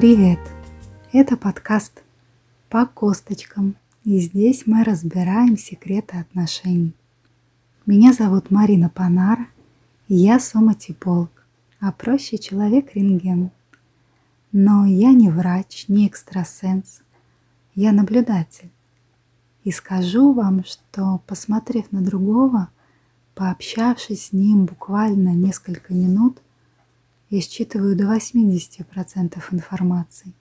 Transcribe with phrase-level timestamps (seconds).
[0.00, 0.38] Привет!
[1.12, 2.02] Это подкаст
[2.70, 6.94] «По косточкам», и здесь мы разбираем секреты отношений.
[7.84, 9.46] Меня зовут Марина Панара,
[10.08, 11.44] и я соматиполог,
[11.80, 13.50] а проще человек-рентген.
[14.52, 17.02] Но я не врач, не экстрасенс,
[17.74, 18.70] я наблюдатель.
[19.64, 22.70] И скажу вам, что, посмотрев на другого,
[23.34, 26.40] пообщавшись с ним буквально несколько минут–
[27.30, 30.32] я считываю до 80% информации.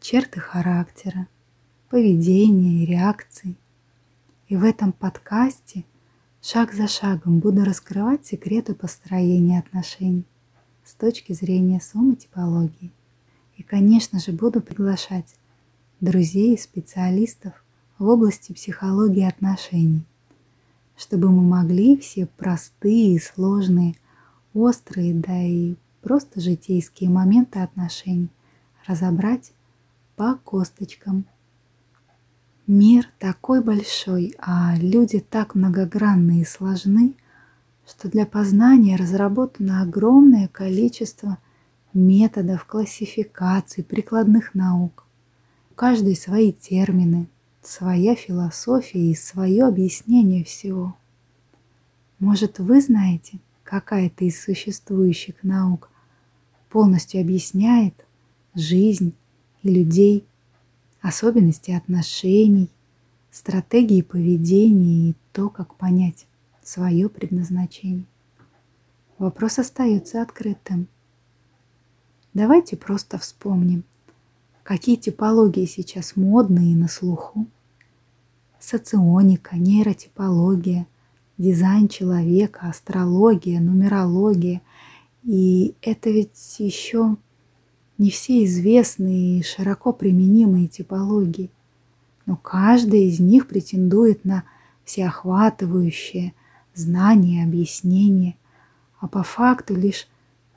[0.00, 1.26] Черты характера,
[1.90, 3.56] поведения и реакции.
[4.46, 5.84] И в этом подкасте
[6.40, 10.24] шаг за шагом буду раскрывать секреты построения отношений
[10.84, 12.92] с точки зрения сомотипологии.
[13.56, 15.34] И, конечно же, буду приглашать
[16.00, 17.64] друзей и специалистов
[17.98, 20.04] в области психологии отношений,
[20.96, 23.96] чтобы мы могли все простые сложные,
[24.54, 25.74] острые, да и
[26.06, 28.30] просто житейские моменты отношений
[28.86, 29.50] разобрать
[30.14, 31.26] по косточкам.
[32.68, 37.16] Мир такой большой, а люди так многогранны и сложны,
[37.88, 41.38] что для познания разработано огромное количество
[41.92, 45.06] методов, классификаций, прикладных наук.
[45.72, 47.26] У каждой свои термины,
[47.62, 50.96] своя философия и свое объяснение всего.
[52.20, 55.90] Может, вы знаете, какая-то из существующих наук
[56.68, 58.06] полностью объясняет
[58.54, 59.14] жизнь
[59.62, 60.26] и людей,
[61.00, 62.70] особенности отношений,
[63.30, 66.26] стратегии поведения и то, как понять
[66.62, 68.06] свое предназначение.
[69.18, 70.88] Вопрос остается открытым.
[72.34, 73.84] Давайте просто вспомним,
[74.62, 77.46] какие типологии сейчас модные на слуху.
[78.58, 80.86] Соционика, нейротипология,
[81.38, 84.62] дизайн человека, астрология, нумерология–
[85.26, 87.16] и это ведь еще
[87.98, 91.50] не все известные и широко применимые типологии,
[92.26, 94.44] но каждая из них претендует на
[94.84, 96.32] всеохватывающее
[96.74, 98.36] знание, объяснение,
[99.00, 100.06] а по факту лишь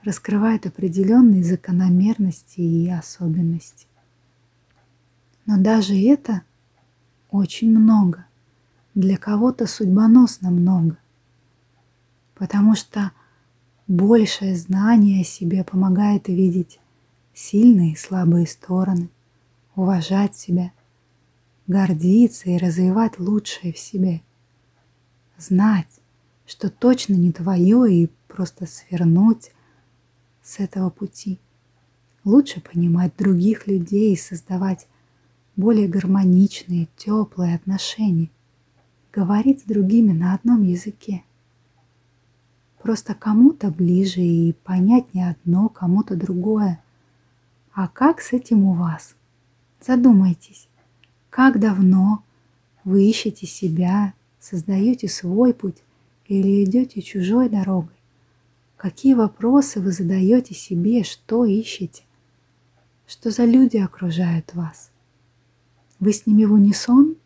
[0.03, 3.87] раскрывает определенные закономерности и особенности.
[5.47, 6.43] Но даже это
[7.31, 8.27] очень много,
[8.93, 10.97] для кого-то судьбоносно много,
[12.35, 13.11] потому что
[13.89, 16.79] Большее знание о себе помогает видеть
[17.33, 19.09] сильные и слабые стороны,
[19.75, 20.73] уважать себя,
[21.65, 24.21] гордиться и развивать лучшее в себе.
[25.39, 25.89] Знать,
[26.45, 29.53] что точно не твое и просто свернуть
[30.43, 31.39] с этого пути.
[32.23, 34.87] Лучше понимать других людей и создавать
[35.55, 38.29] более гармоничные, теплые отношения.
[39.11, 41.23] Говорить с другими на одном языке–
[42.81, 46.81] Просто кому-то ближе и понятнее одно, кому-то другое.
[47.73, 49.15] А как с этим у вас?
[49.81, 50.67] Задумайтесь,
[51.29, 52.23] как давно
[52.83, 55.83] вы ищете себя, создаете свой путь
[56.27, 57.95] или идете чужой дорогой?
[58.77, 62.03] Какие вопросы вы задаете себе, что ищете?
[63.07, 64.89] Что за люди окружают вас?
[65.99, 67.17] Вы с ними в унисон?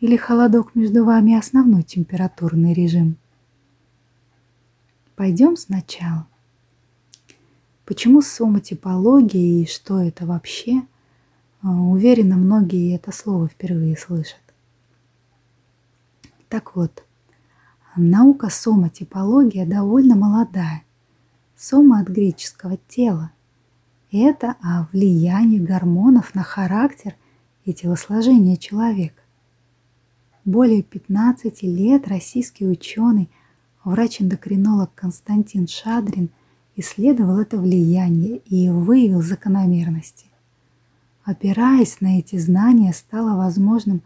[0.00, 3.16] Или холодок между вами основной температурный режим?
[5.16, 6.26] Пойдем сначала.
[7.84, 10.82] Почему сомотипология и что это вообще?
[11.62, 14.40] А, уверена, многие это слово впервые слышат.
[16.48, 17.04] Так вот,
[17.96, 20.82] наука сомотипология довольно молодая.
[21.56, 23.30] Сома от греческого тела.
[24.10, 27.14] Это о влиянии гормонов на характер
[27.64, 29.20] и телосложение человека.
[30.44, 33.30] Более 15 лет российский ученый–
[33.84, 36.30] Врач-эндокринолог Константин Шадрин
[36.74, 40.26] исследовал это влияние и выявил закономерности.
[41.22, 44.02] Опираясь на эти знания, стало возможным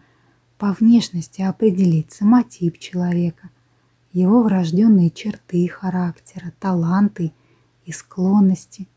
[0.58, 3.50] по внешности определить самотип человека,
[4.12, 7.32] его врожденные черты характера, таланты
[7.84, 8.88] и склонности,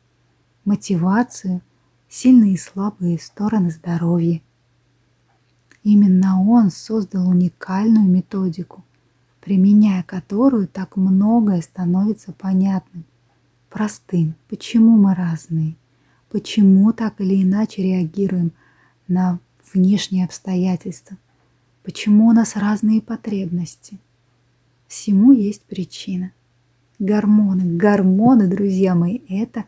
[0.66, 1.62] мотивацию,
[2.10, 4.42] сильные и слабые стороны здоровья.
[5.84, 8.84] Именно он создал уникальную методику–
[9.42, 13.04] применяя которую так многое становится понятным,
[13.70, 15.76] простым, почему мы разные,
[16.30, 18.52] почему так или иначе реагируем
[19.08, 19.40] на
[19.74, 21.18] внешние обстоятельства,
[21.84, 23.98] почему у нас разные потребности.
[24.88, 26.32] Всему есть причина.
[27.00, 29.66] Гормоны, гормоны, друзья мои, это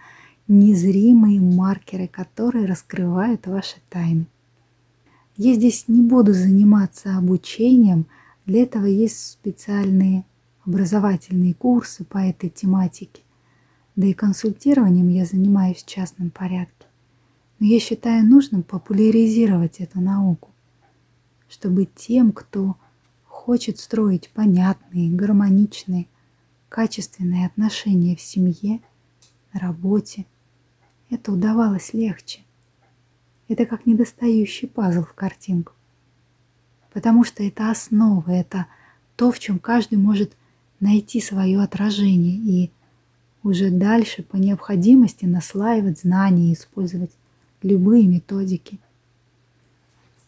[0.48, 4.28] незримые маркеры, которые раскрывают ваши тайны.
[5.36, 8.06] Я здесь не буду заниматься обучением–
[8.46, 10.26] для этого есть специальные
[10.66, 13.22] образовательные курсы по этой тематике.
[13.96, 16.88] Да и консультированием я занимаюсь в частном порядке.
[17.60, 20.52] Но я считаю нужным популяризировать эту науку,
[21.48, 22.76] чтобы тем, кто
[23.26, 26.08] хочет строить понятные, гармоничные,
[26.70, 28.82] качественные отношения в семье,
[29.54, 30.26] на работе,
[31.10, 32.42] это удавалось легче.
[33.48, 35.74] Это как недостающий пазл в картинку.
[36.94, 38.68] Потому что это основа, это
[39.16, 40.38] то, в чем каждый может
[40.80, 42.72] найти свое отражение и
[43.42, 47.12] уже дальше по необходимости наслаивать знания и использовать
[47.62, 48.80] любые методики.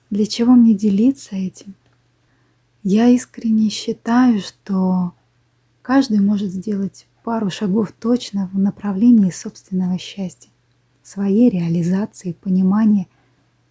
[0.09, 1.75] Для чего мне делиться этим?
[2.83, 5.13] Я искренне считаю, что
[5.81, 10.50] каждый может сделать пару шагов точно в направлении собственного счастья,
[11.03, 13.07] своей реализации, понимания,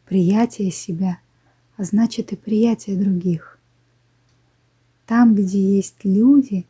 [0.06, 1.18] приятия себя,
[1.76, 3.58] а значит и приятия других.
[5.06, 6.66] Там, где есть люди,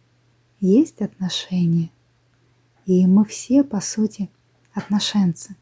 [0.60, 1.90] есть отношения.
[2.86, 4.30] И мы все, по сути,
[4.72, 5.56] отношенцы.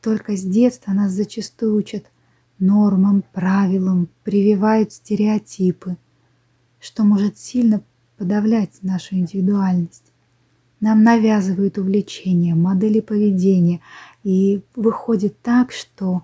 [0.00, 2.10] Только с детства нас зачастую учат
[2.58, 5.96] нормам, правилам, прививают стереотипы,
[6.80, 7.82] что может сильно
[8.16, 10.12] подавлять нашу индивидуальность.
[10.80, 13.80] Нам навязывают увлечения, модели поведения,
[14.24, 16.22] и выходит так, что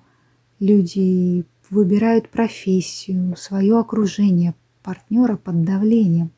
[0.58, 6.30] люди выбирают профессию, свое окружение, партнера под давлением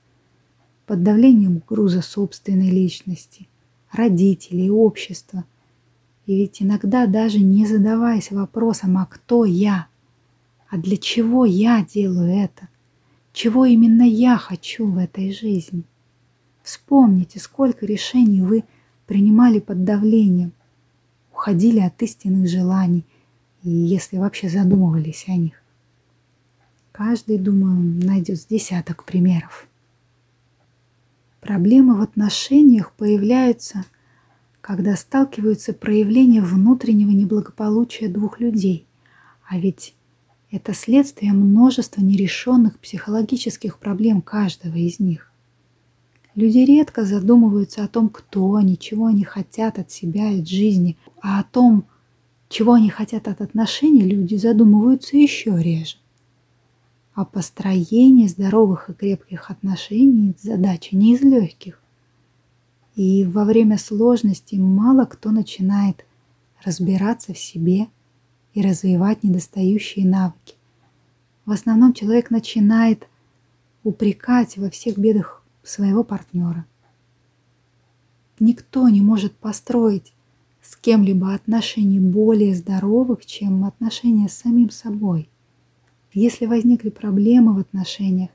[0.88, 3.46] под давлением груза собственной личности,
[3.92, 5.44] родителей, общества.
[6.24, 9.86] И ведь иногда даже не задаваясь вопросом, а кто я,
[10.68, 12.68] а для чего я делаю это,
[13.34, 15.84] чего именно я хочу в этой жизни.
[16.62, 18.64] Вспомните, сколько решений вы
[19.06, 20.52] принимали под давлением,
[21.32, 23.04] уходили от истинных желаний,
[23.68, 25.62] и если вообще задумывались о них.
[26.90, 29.68] Каждый, думаю, найдет с десяток примеров.
[31.40, 33.84] Проблемы в отношениях появляются,
[34.60, 38.86] когда сталкиваются проявления внутреннего неблагополучия двух людей.
[39.46, 39.94] А ведь
[40.50, 45.30] это следствие множества нерешенных психологических проблем каждого из них.
[46.34, 50.96] Люди редко задумываются о том, кто они, чего они хотят от себя и от жизни,
[51.20, 51.84] а о том,
[52.48, 55.96] чего они хотят от отношений, люди задумываются еще реже.
[57.14, 61.82] А построение здоровых и крепких отношений– задача не из легких.
[62.94, 66.04] И во время сложности мало кто начинает
[66.64, 67.88] разбираться в себе
[68.54, 70.54] и развивать недостающие навыки.
[71.44, 73.08] В основном человек начинает
[73.84, 76.66] упрекать во всех бедах своего партнера.
[78.40, 80.12] Никто не может построить
[80.62, 85.28] с кем-либо отношений более здоровых, чем отношения с самим собой–
[86.12, 88.30] если возникли проблемы в отношениях,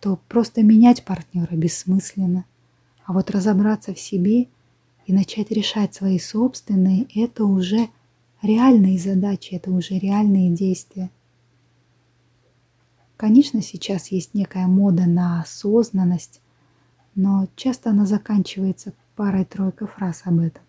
[0.00, 2.44] то просто менять партнера бессмысленно.
[3.04, 4.48] А вот разобраться в себе
[5.06, 7.88] и начать решать свои собственные– это уже
[8.42, 11.10] реальные задачи, это уже реальные действия.
[13.16, 16.40] Конечно, сейчас есть некая мода на осознанность,
[17.14, 20.62] но часто она заканчивается парой-тройкой фраз об этом.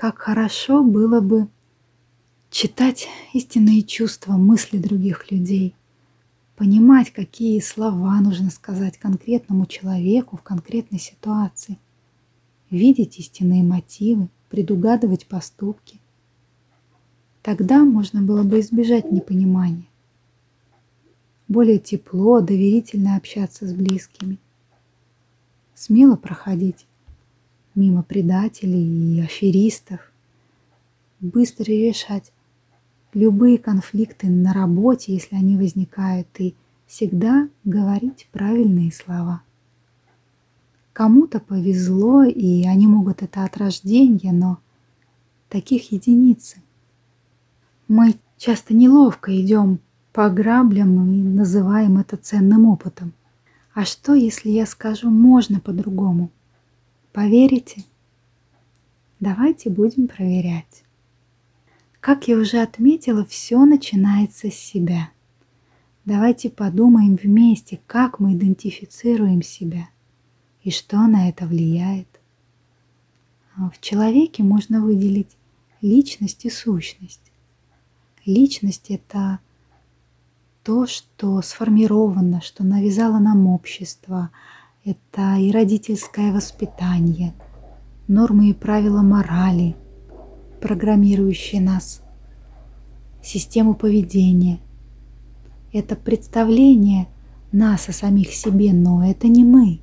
[0.00, 1.46] Как хорошо было бы
[2.48, 5.74] читать истинные чувства, мысли других людей,
[6.56, 11.76] понимать, какие слова нужно сказать конкретному человеку в конкретной ситуации,
[12.70, 16.00] видеть истинные мотивы, предугадывать поступки.
[17.42, 19.84] Тогда можно было бы избежать непонимания,
[21.46, 24.38] более тепло, доверительно общаться с близкими,
[25.74, 26.86] смело проходить
[27.80, 30.12] мимо предателей и аферистов,
[31.20, 32.30] быстро решать
[33.14, 36.54] любые конфликты на работе, если они возникают, и
[36.86, 39.42] всегда говорить правильные слова.
[40.92, 44.58] Кому-то повезло, и они могут это от рождения, но
[45.48, 46.58] таких единицы.
[47.88, 49.80] Мы часто неловко идем
[50.12, 53.14] по граблям и называем это ценным опытом.
[53.72, 56.30] А что, если я скажу «можно по-другому»?
[57.12, 57.84] Поверите?
[59.18, 60.84] Давайте будем проверять.
[62.00, 65.10] Как я уже отметила, все начинается с себя.
[66.04, 69.90] Давайте подумаем вместе, как мы идентифицируем себя
[70.62, 72.08] и что на это влияет.
[73.56, 75.36] А в человеке можно выделить
[75.82, 77.20] личность и сущность.
[78.24, 79.40] Личность– это
[80.62, 84.30] то, что сформировано, что навязало нам общество.
[84.82, 87.34] Это и родительское воспитание,
[88.08, 89.76] нормы и правила морали–
[90.60, 92.02] программирующие нас,
[93.22, 94.60] систему поведения.
[95.72, 97.08] Это представление
[97.52, 99.80] нас о самих себе, но это не мы.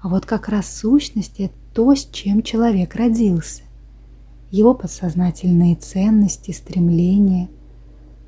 [0.00, 3.62] А вот как раз сущность– это то, с чем человек родился.
[4.50, 7.48] его подсознательные ценности, стремления,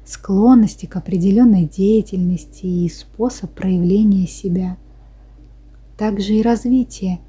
[0.05, 4.77] склонности к определенной деятельности и способ проявления себя.
[5.97, 7.21] Также и развитие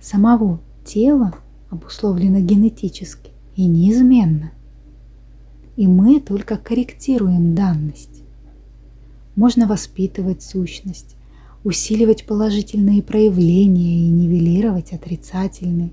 [0.00, 1.34] самого тела
[1.70, 4.52] обусловлено генетически и неизменно.
[5.76, 8.22] И мы только корректируем данность.
[9.34, 11.16] Можно воспитывать сущность,
[11.64, 15.90] усиливать положительные проявления и нивелировать отрицательные.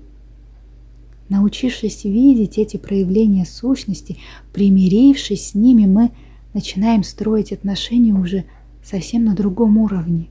[1.28, 4.18] Научившись видеть эти проявления сущности,
[4.52, 6.10] примирившись с ними, мы
[6.54, 8.44] начинаем строить отношения уже
[8.84, 10.28] совсем на другом уровне.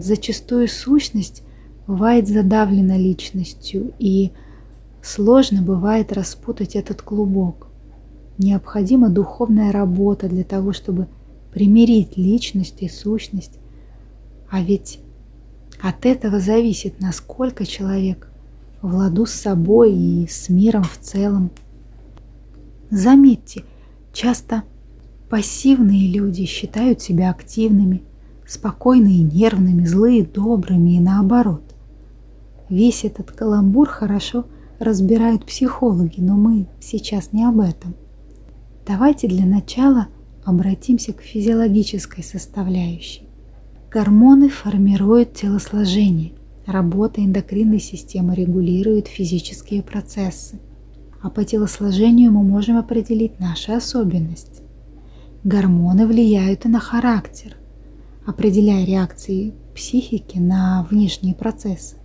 [0.00, 1.42] Зачастую сущность
[1.86, 4.32] бывает задавлена личностью, и
[5.02, 7.68] сложно бывает распутать этот клубок.
[8.38, 11.08] Необходима духовная работа для того, чтобы
[11.52, 13.58] примирить личность и сущность.
[14.50, 15.00] А ведь
[15.80, 18.28] от этого зависит, насколько человек
[18.82, 21.50] в ладу с собой и с миром в целом.
[22.90, 23.64] Заметьте,
[24.12, 24.64] часто
[25.30, 28.02] пассивные люди считают себя активными,
[28.46, 31.62] спокойные нервными, злые добрыми и наоборот.
[32.68, 34.46] Весь этот каламбур хорошо
[34.78, 37.94] разбирают психологи, но мы сейчас не об этом.
[38.86, 40.08] Давайте для начала
[40.44, 43.28] обратимся к физиологической составляющей.
[43.90, 46.32] Гормоны формируют телосложение–
[46.66, 50.60] Работа эндокринной системы регулирует физические процессы,
[51.20, 54.62] а по телосложению мы можем определить наши особенности.
[55.42, 57.56] Гормоны влияют и на характер,
[58.26, 61.96] определяя реакции психики на внешние процессы.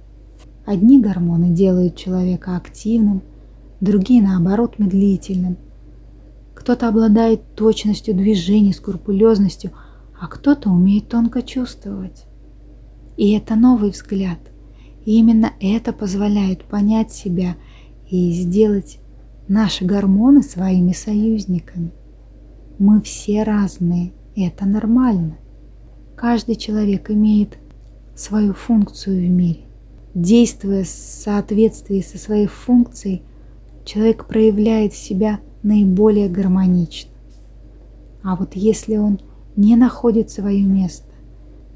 [0.66, 3.22] Одни гормоны делают человека активным,
[3.80, 5.58] другие, наоборот, медлительным.
[6.54, 9.72] Кто-то обладает точностью движений, скрупулезностью,
[10.20, 12.26] а кто-то умеет тонко чувствовать.
[13.16, 14.40] И это новый взгляд.
[15.06, 17.56] И именно это позволяет понять себя
[18.10, 19.00] и сделать
[19.48, 21.92] наши гормоны своими союзниками.
[22.80, 25.38] Мы все разные, и это нормально.
[26.18, 27.60] Каждый человек имеет
[28.16, 29.60] свою функцию в мире.
[30.16, 33.22] Действуя в соответствии со своей функцией,
[33.86, 37.12] человек проявляет себя наиболее гармонично.
[38.24, 39.20] А вот если он
[39.56, 41.06] не находит свое место,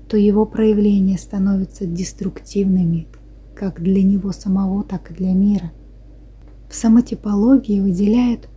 [0.10, 3.08] то его проявления становятся деструктивными
[3.54, 5.72] как для него самого, так и для мира.
[6.68, 8.50] В самотипологии выделяют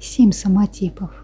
[0.00, 1.19] семь самотипов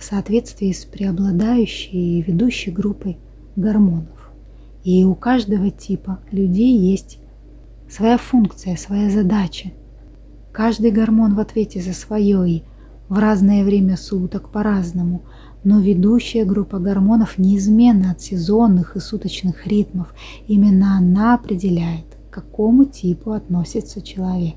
[0.00, 3.18] в соответствии с преобладающей и ведущей группой
[3.54, 4.32] гормонов.
[4.82, 7.20] И у каждого типа людей есть
[7.88, 9.70] своя функция, своя задача.
[10.50, 12.62] Каждый гормон в ответе за свое и
[13.08, 15.22] в разное время суток по-разному–
[15.64, 20.14] но ведущая группа гормонов неизменна от сезонных и суточных ритмов.
[20.46, 24.54] Именно она определяет, к какому типу относится человек.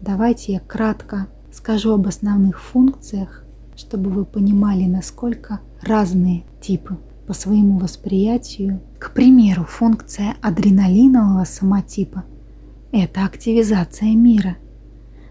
[0.00, 3.43] Давайте я кратко скажу об основных функциях,
[3.76, 8.80] чтобы вы понимали, насколько разные типы по своему восприятию.
[8.98, 12.24] К примеру, функция адреналинового самотипа–
[12.92, 14.56] это активизация мира,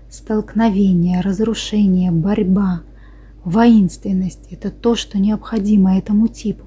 [0.10, 2.82] столкновение, разрушение, борьба–
[3.44, 6.66] Воинственность– это то, что необходимо этому типу.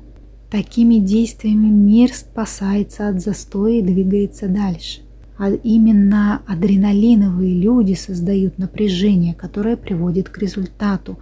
[0.51, 5.01] Такими действиями мир спасается от застоя и двигается дальше.
[5.39, 11.19] А именно адреналиновые люди создают напряжение, которое приводит к результату,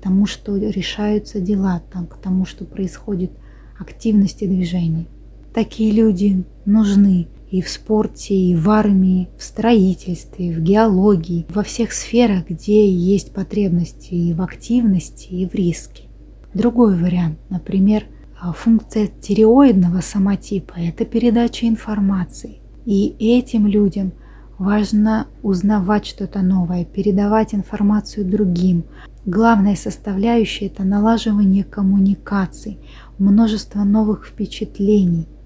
[0.00, 3.30] тому, что решаются дела, там, к тому, что происходит
[3.78, 5.06] активность и движение.
[5.54, 11.92] Такие люди нужны и в спорте, и в армии, в строительстве, в геологии, во всех
[11.92, 16.04] сферах, где есть потребности и в активности, и в риске.
[16.52, 18.04] Другой вариант, например,
[18.40, 22.58] а, функция тиреоидного самотипа– это передача информации.
[22.84, 24.12] И этим людям
[24.58, 28.84] важно узнавать что-то новое, передавать информацию другим.
[29.24, 32.78] Главная составляющая– это налаживание коммуникаций,
[33.18, 35.26] множество новых впечатлений–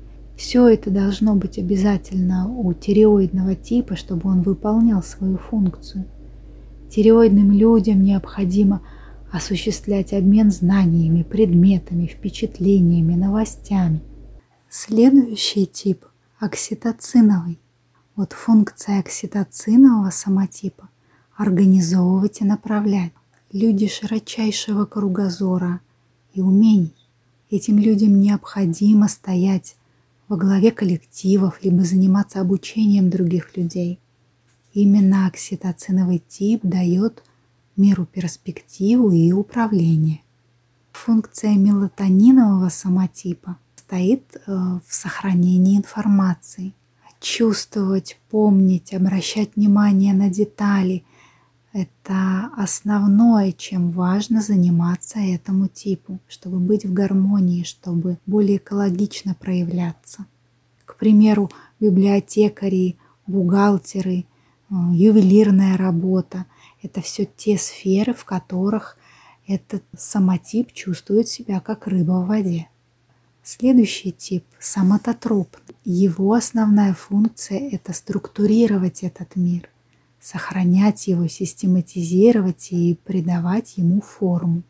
[0.42, 6.04] все это должно быть обязательно у тиреоидного типа, чтобы он выполнял свою функцию.
[6.90, 8.82] Тиреоидным людям необходимо
[9.30, 14.00] осуществлять обмен знаниями, предметами, впечатлениями, новостями.
[14.68, 16.06] Следующий тип–
[16.40, 17.61] окситоциновый.
[18.14, 20.88] Вот функция окситоцинового самотипа–
[21.36, 23.12] организовывать и направлять.
[23.52, 25.80] Люди широчайшего кругозора
[26.34, 26.94] и умений.
[27.50, 29.76] Этим людям необходимо стоять
[30.28, 33.98] во главе коллективов, либо заниматься обучением других людей.
[34.72, 37.22] Именно окситоциновый тип дает
[37.76, 40.20] миру перспективу и управление.
[40.92, 44.40] Функция мелатонинового самотипа стоит э,
[44.86, 46.74] в сохранении информации,
[47.22, 51.04] чувствовать, помнить, обращать внимание на детали.
[51.72, 60.26] Это основное, чем важно заниматься этому типу, чтобы быть в гармонии, чтобы более экологично проявляться.
[60.84, 61.50] К примеру,
[61.80, 64.24] библиотекари, бухгалтеры, э,
[64.92, 66.44] ювелирная работа–
[66.82, 68.98] это все те сферы, в которых
[69.46, 72.68] этот самотип чувствует себя как рыба в воде.
[73.44, 75.56] Следующий тип– самототроп.
[75.84, 79.68] Его основная функция– это структурировать этот мир,
[80.20, 84.62] сохранять его, систематизировать и придавать ему форму.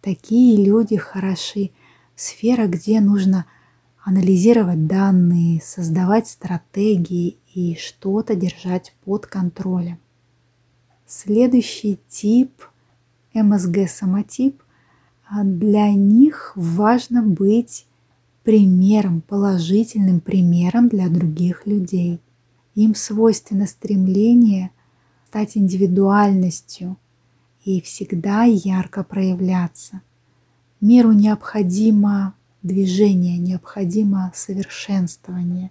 [0.00, 1.70] Такие люди хороши
[2.16, 3.46] в сферах, где нужно
[4.02, 10.00] анализировать данные, создавать стратегии и что-то держать под контролем.
[11.06, 12.50] Следующий тип–
[13.34, 14.60] МСГ-самотип.
[15.44, 17.86] Для них важно быть
[18.42, 22.20] примером, положительным примером для других людей.
[22.74, 24.70] Им свойственно стремление
[25.28, 26.96] стать индивидуальностью
[27.64, 30.00] и всегда ярко проявляться.
[30.80, 35.70] Миру необходимо движение, необходимо совершенствование.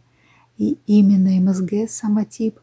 [0.58, 2.60] И именно МСГ самотип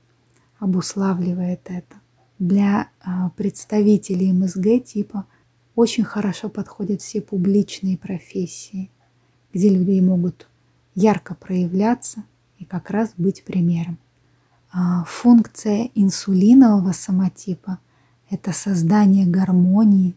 [0.58, 1.96] обуславливает это.
[2.38, 5.26] Для а, представителей МСГ типа
[5.74, 8.90] очень хорошо подходят все публичные профессии–
[9.56, 10.48] где люди могут
[10.94, 12.24] ярко проявляться
[12.58, 13.96] и как раз быть примером.
[14.70, 17.78] А функция инсулинового самотипа–
[18.30, 20.14] это создание гармонии,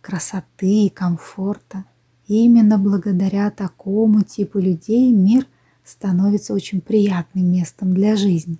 [0.00, 1.84] красоты и комфорта.
[2.26, 5.46] И именно благодаря такому типу людей мир
[5.84, 8.58] становится очень приятным местом для жизни.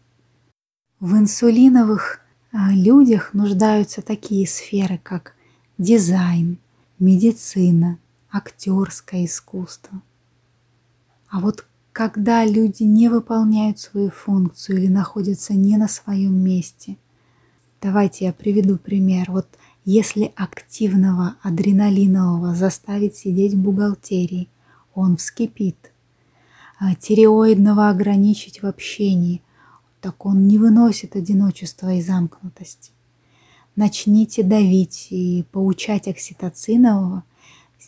[1.00, 2.20] В инсулиновых
[2.52, 5.34] а, людях нуждаются такие сферы, как
[5.76, 6.58] дизайн,
[7.00, 7.98] медицина,
[8.30, 10.00] актерское искусство–
[11.30, 16.96] а вот когда люди не выполняют свою функцию или находятся не на своем месте,
[17.80, 19.30] давайте я приведу пример.
[19.30, 19.46] Вот
[19.84, 24.48] если активного адреналинового заставить сидеть в бухгалтерии,
[24.94, 25.92] он вскипит.
[26.78, 29.42] А тиреоидного ограничить в общении,
[30.00, 32.90] так он не выносит одиночества и замкнутости.
[33.76, 37.22] Начните давить и поучать окситоцинового,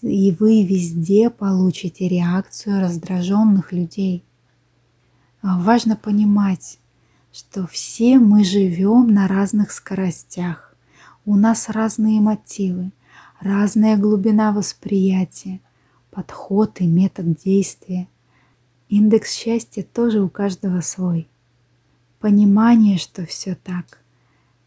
[0.01, 4.25] и вы везде получите реакцию раздраженных людей.
[5.43, 6.79] Важно понимать,
[7.33, 10.75] что все мы живем на разных скоростях.
[11.25, 12.93] У нас разные мотивы,
[13.41, 15.61] разная глубина восприятия,
[16.11, 18.09] подход и метод действия.
[18.89, 21.29] Индекс счастья тоже у каждого свой.
[22.19, 24.01] Понимание, что все так,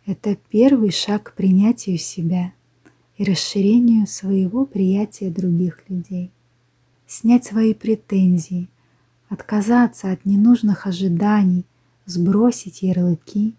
[0.06, 2.54] это первый шаг к принятию себя–
[3.18, 6.32] и расширению своего приятия других людей.
[7.08, 8.70] Снять свои претензии,
[9.30, 11.66] отказаться от ненужных ожиданий,
[12.06, 13.56] сбросить ярлыки,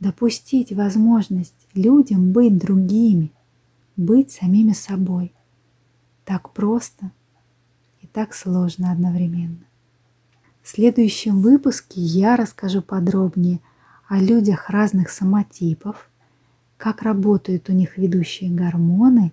[0.00, 3.30] допустить возможность людям быть другими,
[3.96, 5.32] быть самими собой.
[6.24, 7.12] Так просто
[8.00, 9.64] и так сложно одновременно.
[10.62, 13.60] В следующем выпуске я расскажу подробнее
[14.08, 16.10] о людях разных самотипов–
[16.76, 19.32] как работают у них ведущие гормоны,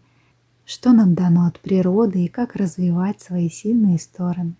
[0.65, 4.53] что нам дано от природы и как развивать свои сильные стороны.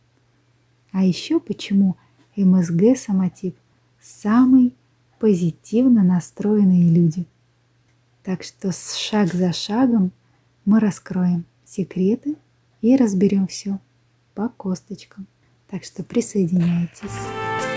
[0.92, 1.96] А еще почему
[2.36, 3.56] МСГ самотип
[4.02, 4.76] самый
[5.20, 7.26] позитивно настроенные люди.
[8.24, 10.12] Так что шаг за шагом
[10.66, 12.36] мы раскроем секреты
[12.82, 13.80] и разберем все
[14.36, 15.28] по косточкам.
[15.70, 17.73] Так что присоединяйтесь.